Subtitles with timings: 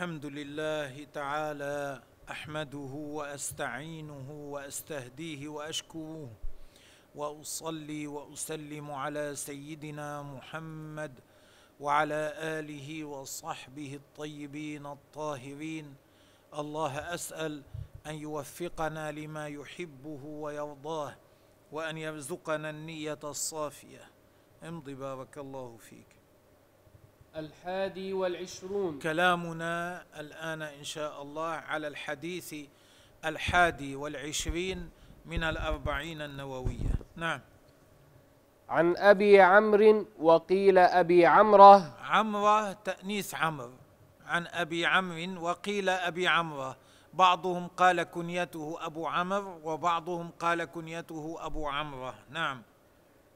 [0.00, 6.30] الحمد لله تعالى أحمده وأستعينه وأستهديه وأشكره
[7.14, 11.20] وأصلي وأسلم على سيدنا محمد
[11.80, 15.94] وعلى آله وصحبه الطيبين الطاهرين.
[16.54, 17.62] الله أسأل
[18.06, 21.16] أن يوفقنا لما يحبه ويرضاه
[21.72, 24.10] وأن يرزقنا النية الصافية.
[24.62, 26.19] امض بارك الله فيك.
[27.36, 28.98] الحادي والعشرون.
[28.98, 32.54] كلامنا الآن إن شاء الله على الحديث
[33.24, 34.90] الحادي والعشرين
[35.26, 36.92] من الأربعين النووية.
[37.16, 37.40] نعم.
[38.68, 41.94] عن أبي عمرو وقيل أبي عمرة.
[42.02, 43.78] عمرة تأنيث عمرو.
[44.26, 46.76] عن أبي عمرو وقيل أبي عمرة.
[47.14, 52.14] بعضهم قال كنيته أبو عمرو وبعضهم قال كنيته أبو عمرة.
[52.30, 52.62] نعم.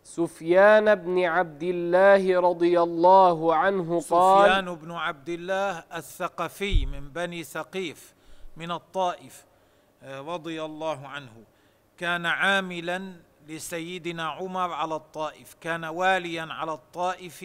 [0.05, 7.42] سفيان بن عبد الله رضي الله عنه قال سفيان بن عبد الله الثقفي من بني
[7.44, 8.14] ثقيف
[8.56, 9.44] من الطائف
[10.02, 11.32] آه، رضي الله عنه
[11.98, 13.12] كان عاملا
[13.48, 17.44] لسيدنا عمر على الطائف كان واليا على الطائف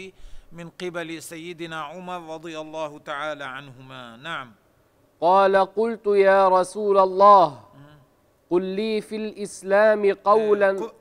[0.52, 4.18] من قبل سيدنا عمر رضي الله تعالى عنهما.
[4.18, 4.52] نعم.
[5.22, 7.60] قال قلت يا رسول الله
[8.50, 10.94] قل لي في الإسلام قولا ق-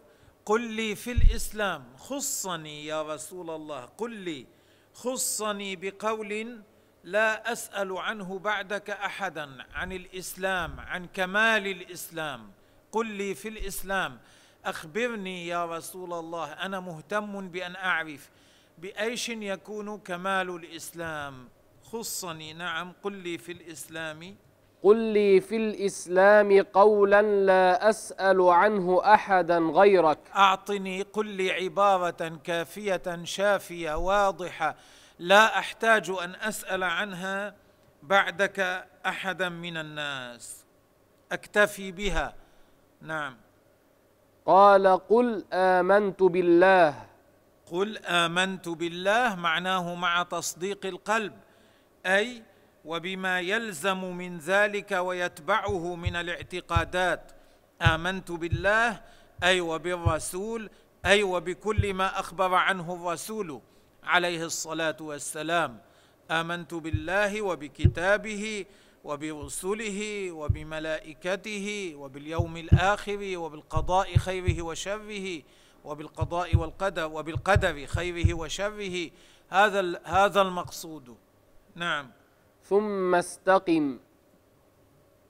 [0.49, 4.47] قل لي في الإسلام خصني يا رسول الله قل لي
[4.95, 6.63] خصني بقول
[7.05, 12.53] لا أسأل عنه بعدك أحدا عن الإسلام عن كمال الإسلام.
[12.93, 14.21] قل لي في الإسلام.
[14.65, 18.31] أخبرني يا رسول الله أنا مهتم بأن أعرف
[18.79, 21.49] بأيش يكون كمال الإسلام.
[21.83, 24.37] خصني نعم قل لي في الإسلام.
[24.83, 30.19] قل لي في الإسلام قولا لا أسأل عنه أحدا غيرك.
[30.37, 34.77] أعطني قل لي عبارة كافية شافية واضحة
[35.19, 37.55] لا أحتاج أن أسأل عنها
[38.03, 40.65] بعدك احدا من الناس.
[41.33, 42.35] أكتفي بها.
[43.03, 43.37] نعم.
[44.47, 46.95] قال قل آمنت بالله.
[47.73, 51.33] قل آمنت بالله معناه مع تصديق القلب
[52.07, 52.43] أي
[52.89, 57.33] وبما يلزم من ذلك ويتبعه من الاعتقادات.
[57.83, 59.01] آمنت بالله
[59.45, 60.71] أي وبالرسول
[61.07, 63.61] أي وبكل ما أخبر عنه الرسول
[64.05, 65.81] عليه الصلاة والسلام.
[66.31, 68.65] آمنت بالله وبكتابه
[69.05, 75.43] وبرسله وبملائكته وباليوم الآخر وبالقضاء خيره وشره
[75.85, 79.11] وبالقضاء والقدر وبالقدر خيره وشره.
[79.49, 81.17] هذا هذا المقصود.
[81.75, 82.18] نعم.
[82.69, 83.99] ثم استقم.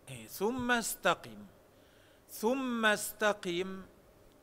[0.09, 1.47] إيه، ثم استقم.
[2.31, 3.83] ثم استقم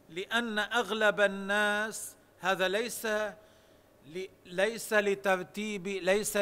[0.09, 3.07] لأن أغلب الناس هذا ليس
[4.45, 6.37] ليس لترتيب ليس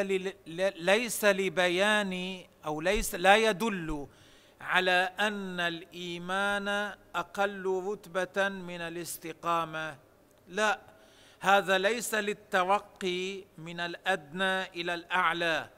[0.76, 4.06] ليس لبيان أو ليس لا يدل
[4.60, 9.96] على أن الإيمان أقل رتبة من الاستقامة.
[10.48, 10.80] لا
[11.40, 15.68] هذا ليس للترقي من الأدنى إلى الأعلى.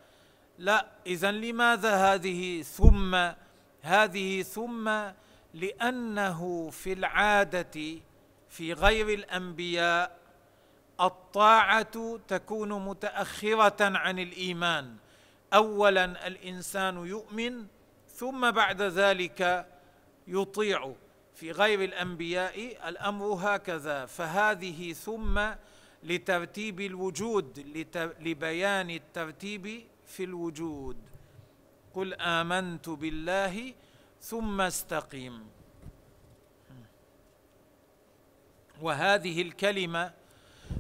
[0.59, 3.17] لا اذا لماذا هذه ثم
[3.83, 5.11] هذه ثم؟
[5.55, 8.01] لأنه في العادة
[8.49, 10.19] في غير الأنبياء
[11.01, 14.97] الطاعة تكون متأخرة عن الإيمان.
[15.55, 17.67] اولا الإنسان يؤمن
[18.09, 19.67] ثم بعد ذلك
[20.29, 20.93] يطيع.
[21.35, 24.07] في غير الأنبياء الأمر هكذا.
[24.07, 25.41] فهذه ثم
[26.03, 27.59] لترتيب الوجود
[28.21, 30.97] لبيان الترتيب في الوجود.
[31.95, 33.75] قل آمنت بالله
[34.21, 35.45] ثم استقم
[38.83, 40.13] وهذه الكلمة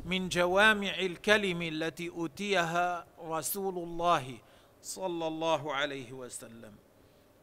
[0.04, 4.38] من جوامع الكلم التي أوتيها رسول الله
[4.82, 6.72] صلى الله عليه وسلم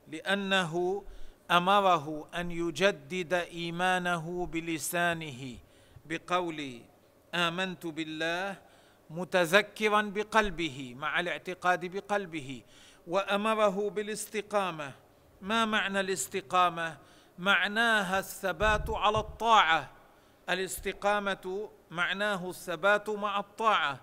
[0.07, 1.03] لأنه
[1.51, 5.57] أمره أن يجدد إيمانه بلسانه
[6.05, 6.79] بقول
[7.35, 8.57] آمنت بالله
[9.09, 12.61] متذكرا بقلبه مع الاعتقاد بقلبه
[13.07, 14.91] وأمره بالاستقامة.
[15.41, 16.97] ما معنى الاستقامة؟
[17.39, 19.91] معناها الثبات على الطاعة.
[20.49, 23.99] الاستقامة معناه الثبات مع الطاعة.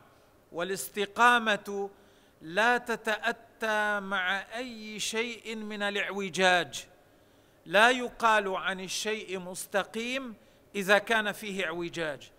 [0.52, 1.90] والاستقامة
[2.42, 6.86] لا تتأتى مع أي شيء من الاعوجاج.
[7.66, 10.34] لا يقال عن الشيء مستقيم
[10.74, 12.30] إذا كان فيه اعوجاج.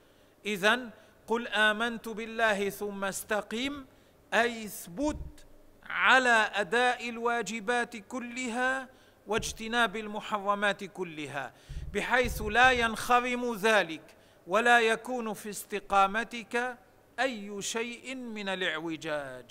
[0.46, 0.90] اذا
[1.27, 3.85] قل آمنت بالله ثم استقم
[4.33, 5.45] أي اثبت
[5.83, 8.89] على أداء الواجبات كلها
[9.27, 11.53] واجتناب المحرمات كلها
[11.94, 14.15] بحيث لا ينخرم ذلك
[14.47, 16.77] ولا يكون في استقامتك
[17.19, 19.45] أي شيء من الاعوجاج.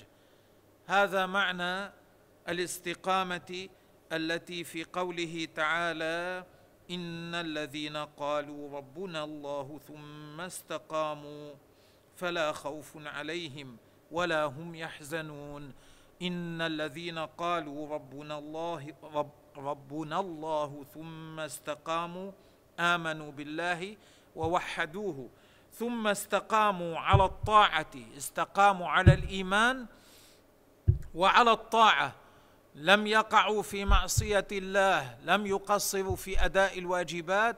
[0.87, 1.93] هذا معنى
[2.49, 3.69] الاستقامة
[4.12, 6.44] التي في قوله تعالى
[6.90, 11.54] إن الذين قالوا ربنا الله ثم استقاموا
[12.16, 13.76] فلا خوف عليهم
[14.10, 15.72] ولا هم يحزنون.
[16.22, 22.32] إن الذين قالوا ربنا الله رب ربنا الله ثم استقاموا
[22.81, 23.96] آمنوا بالله
[24.37, 25.28] ووحدوه
[25.72, 29.87] ثم استقاموا على الطاعة استقاموا على الإيمان
[31.14, 32.19] وعلى الطاعة.
[32.75, 37.56] لم يقعوا في معصية الله لم يقصروا في أداء الواجبات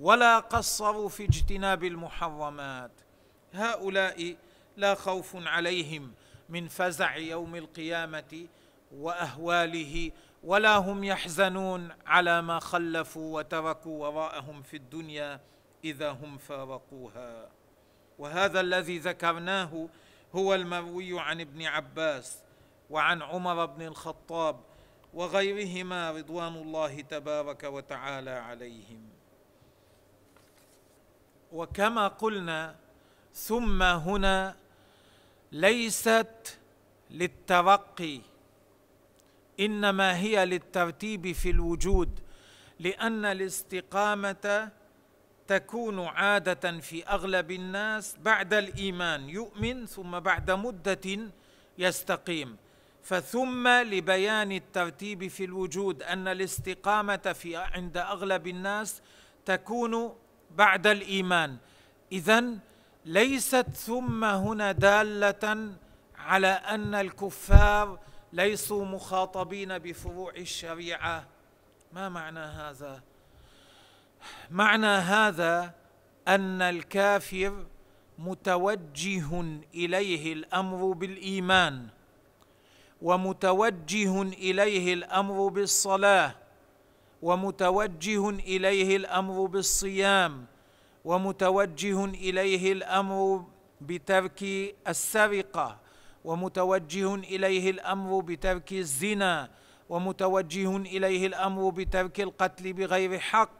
[0.00, 2.90] ولا قصروا في اجتناب المحرمات.
[3.54, 4.36] هؤلاء
[4.76, 6.12] لا خوف عليهم
[6.48, 8.46] من فزع يوم القيامة
[8.92, 10.10] وأهواله
[10.44, 15.40] ولا هم يحزنون على ما خلفوا وتركوا وراءهم في الدنيا
[15.84, 17.48] إذا هم فارقوها.
[18.18, 19.88] وهذا الذي ذكرناه
[20.34, 22.38] هو المروي عن ابن عباس
[22.92, 24.60] وعن عمر بن الخطاب
[25.14, 29.08] وغيرهما رضوان الله تبارك وتعالى عليهم.
[31.52, 32.76] وكما قلنا
[33.34, 34.56] ثم هنا
[35.52, 36.58] ليست
[37.10, 38.20] للترقي
[39.60, 42.20] إنما هي للترتيب في الوجود
[42.78, 44.70] لأن الاستقامة
[45.46, 51.30] تكون عادة في أغلب الناس بعد الإيمان يؤمن ثم بعد مدة
[51.78, 52.56] يستقيم.
[53.02, 59.02] فثم لبيان الترتيب في الوجود أن الاستقامة في عند أغلب الناس
[59.44, 60.16] تكون
[60.50, 61.56] بعد الإيمان.
[62.12, 62.44] اذا
[63.04, 65.72] ليست ثم هنا دالة
[66.18, 67.98] على أن الكفار
[68.32, 71.26] ليسوا مخاطبين بفروع الشريعة.
[71.92, 73.02] ما معنى هذا؟
[74.50, 75.74] معنى هذا
[76.28, 77.66] أن الكافر
[78.18, 79.42] متوجه
[79.74, 81.88] إليه الأمر بالإيمان.
[83.02, 86.34] ومتوجه إليه الأمر بالصلاة
[87.22, 90.46] ومتوجه إليه الأمر بالصيام
[91.04, 93.44] ومتوجه إليه الأمر
[93.80, 94.42] بترك
[94.88, 95.78] السرقة
[96.24, 99.50] ومتوجه إليه الأمر بترك الزنا
[99.88, 103.50] ومتوجه إليه الأمر بترك القتل بغير حق.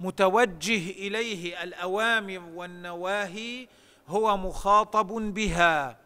[0.00, 3.68] متوجه إليه الأوامر والنواهي
[4.08, 5.96] هو مخاطب بها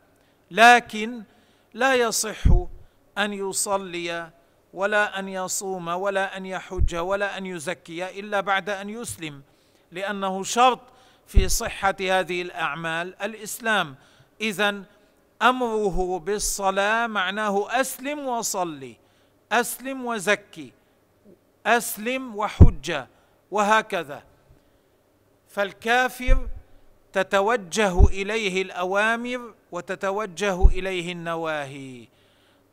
[0.50, 1.23] لكن
[1.75, 2.44] لا يصح
[3.19, 4.31] أن يصلي
[4.75, 9.43] ولا أن يصوم ولا أن يحج ولا أن يزكي إلا بعد أن يسلم
[9.93, 10.81] لأنه شرط
[11.26, 13.96] في صحة هذه الأعمال الإسلام.
[14.40, 14.82] اذا
[15.43, 18.96] أمره بالصلاة معناه أسلم وصلي
[19.52, 20.72] أسلم وزكي
[21.66, 23.05] أسلم وحج
[23.50, 24.22] وهكذا.
[25.49, 26.49] فالكافر
[27.12, 32.08] تتوجه إليه الأوامر وتتوجه إليه النواهي.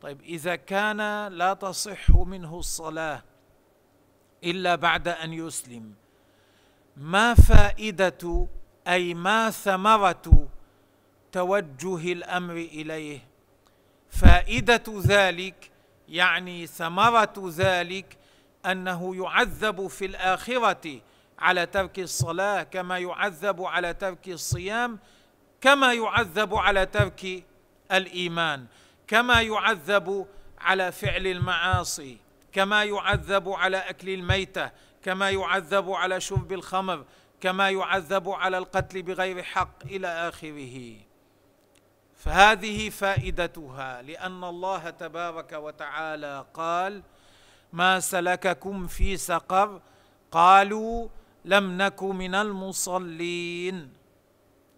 [0.02, 3.22] طيب إذا كان لا تصح منه الصلاة
[4.44, 5.94] إلا بعد أن يسلم
[6.96, 8.46] ما فائدة
[8.88, 10.48] أي ما ثمرة
[11.32, 13.18] توجه الأمر إليه؟
[14.10, 15.70] فائدة ذلك
[16.08, 18.16] يعني ثمرة ذلك
[18.66, 21.00] أنه يعذب في الآخرة
[21.38, 24.98] على ترك الصلاة كما يعذب على ترك الصيام
[25.60, 27.44] كما يعذب على ترك
[27.92, 28.66] الإيمان.
[29.12, 30.26] كما يعذب
[30.58, 32.18] على فعل المعاصي
[32.52, 34.70] كما يعذب على أكل الميتة
[35.02, 37.04] كما يعذب على شرب الخمر
[37.40, 40.96] كما يعذب على القتل بغير حق إلى آخره.
[42.16, 47.02] فهذه فائدتها لأن الله تبارك وتعالى قال
[47.72, 49.80] ما سلككم في سقر
[50.30, 51.08] قالوا
[51.44, 53.92] لم نك من المصلين.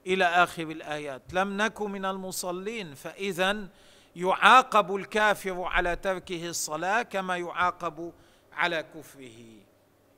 [0.06, 3.68] إلى آخر الآيات لم نك من المصلين فاذا
[4.16, 8.12] يعاقب الكافر على تركه الصلاة كما يعاقب
[8.52, 9.40] على كفره.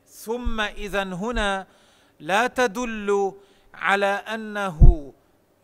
[0.06, 1.66] ثم إذا هنا
[2.20, 3.34] لا تدل
[3.74, 5.12] على أنه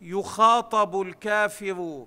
[0.01, 2.07] يخاطب الكافر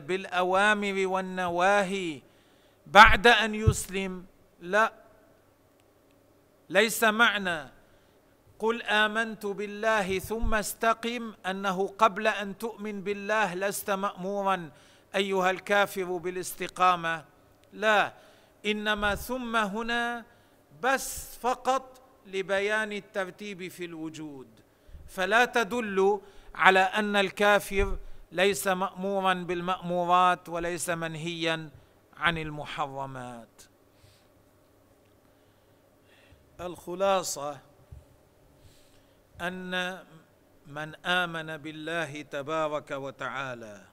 [0.00, 2.22] بالأوامر والنواهي
[2.86, 4.26] بعد أن يسلم.
[4.60, 4.92] لا
[6.68, 7.68] ليس معنى
[8.58, 14.70] قل آمنت بالله ثم استقم أنه قبل أن تؤمن بالله لست مأمورا
[15.14, 17.24] أيها الكافر بالاستقامة
[17.72, 18.12] لا
[18.66, 20.24] إنما ثم هنا
[20.82, 24.48] بس فقط لبيان الترتيب في الوجود.
[25.08, 26.20] فلا تدل
[26.54, 27.98] على أن الكافر
[28.32, 31.70] ليس مأمورا بالمأمورات وليس منهيا
[32.16, 33.62] عن المحرمات.
[36.60, 37.58] الخلاصة
[39.40, 39.98] أن
[40.66, 43.84] من آمن بالله تبارك وتعالى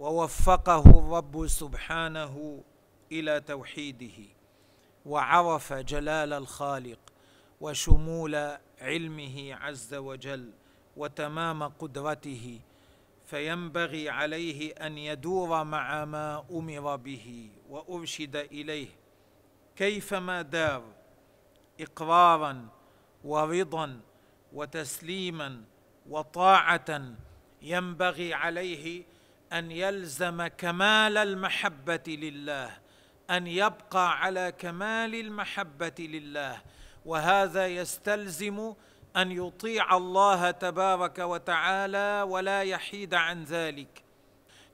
[0.00, 2.62] ووفقه الرب سبحانه
[3.12, 4.24] إلى توحيده
[5.06, 6.98] وعرف جلال الخالق
[7.60, 10.50] وشمول علمه عز وجل
[10.96, 12.60] وتمام قدرته
[13.26, 18.88] فينبغي عليه أن يدور مع ما أمر به وأرشد إليه
[19.76, 20.82] كيفما دار
[21.80, 22.68] إقرارا
[23.24, 24.00] ورضا
[24.52, 25.62] وتسليما
[26.08, 27.02] وطاعة
[27.62, 29.04] ينبغي عليه
[29.52, 32.70] أن يلزم كمال المحبة لله
[33.30, 36.60] أن يبقى على كمال المحبة لله.
[37.04, 38.74] وهذا يستلزم
[39.16, 44.02] أن يطيع الله تبارك وتعالى ولا يحيد عن ذلك.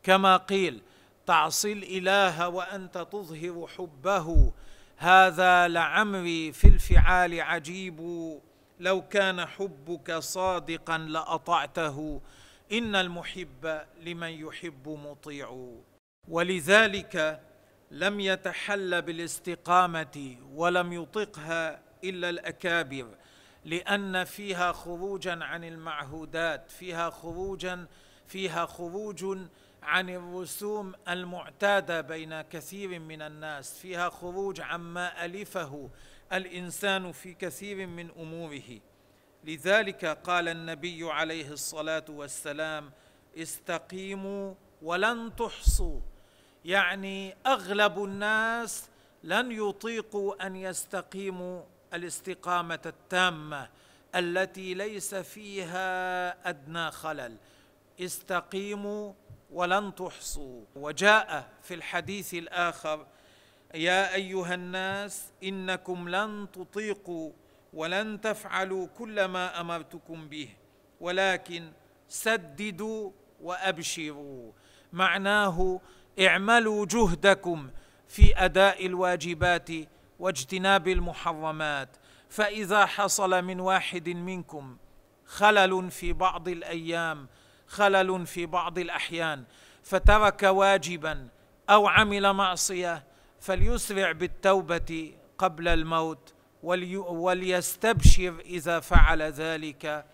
[0.03, 0.83] كما قيل
[1.27, 4.53] تعصي الإله وأنت تظهر حبه.
[4.97, 8.01] هذا لعمري في الفعال عجيب.
[8.81, 12.21] لو كان حبك صادقا لأطعته.
[12.73, 15.75] إن المحب لمن يحب مطيع.
[16.29, 17.41] ولذلك
[17.91, 23.09] لم يتحل بالاستقامة ولم يطقها إلا الأكابر
[23.65, 27.87] لأن فيها خروجا عن المعهودات فيها خروجا
[28.27, 29.39] فيها خروج
[29.83, 35.91] عن الرسوم المعتادة بين كثير من الناس فيها خروج عما ألفه
[36.33, 38.81] الإنسان في كثير من أموره.
[39.45, 42.91] لذلك قال النبي عليه الصلاة والسلام
[43.37, 46.01] استقيموا ولن تحصوا.
[46.65, 48.89] يعني أغلب الناس
[49.25, 51.63] لن يطيقوا أن يستقيموا
[51.95, 53.69] الاستقامة التامة
[54.15, 57.37] التي ليس فيها أدنى خلل.
[58.01, 59.13] استقيموا
[59.51, 60.65] ولن تحصوا.
[60.77, 63.07] وجاء في الحديث الآخر
[63.75, 67.33] يا أيها الناس إنكم لن تطيقوا
[67.75, 70.49] ولن تفعلوا كل ما أمرتكم به
[71.01, 71.73] ولكن
[72.09, 73.11] سددوا
[73.43, 74.53] وأبشروا.
[74.93, 75.81] معناه
[76.21, 77.71] اعملوا جهدكم
[78.09, 79.71] في أداء الواجبات
[80.19, 81.89] واجتناب المحرمات.
[82.29, 84.77] فإذا حصل من واحد منكم
[85.27, 87.27] خلل في بعض الأيام
[87.67, 89.45] خلل في بعض الأحيان
[89.83, 91.29] فترك واجبا
[91.71, 93.05] أو عمل معصية
[93.41, 96.34] فليسرع بالتوبة قبل الموت.
[96.65, 100.07] وليستبشر إذا فعل ذلك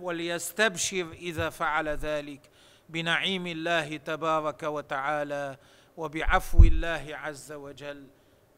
[0.00, 2.50] وليستبشر إذا فعل ذلك
[2.88, 5.56] بنعيم الله تبارك وتعالى
[5.96, 8.06] وبعفو الله عز وجل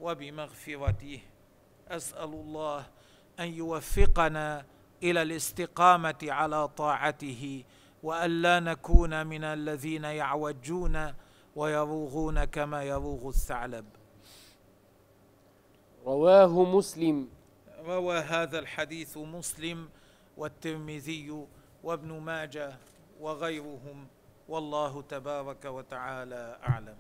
[0.01, 1.21] وبمغفرته.
[1.89, 2.87] أسأل الله
[3.41, 4.67] أن يوفقنا
[5.03, 7.65] إلى الاستقامة على طاعته
[8.03, 11.15] والا نكون من الذين يعوجون
[11.57, 13.87] ويروغون كما يروغ الثعلب.
[16.07, 17.29] رواه مسلم.
[17.87, 19.89] روى هذا الحديث مسلم
[20.37, 21.47] والترمذي
[21.85, 22.77] وابن ماجه
[23.21, 24.07] وغيرهم
[24.49, 26.97] والله تبارك وتعالى أعلم.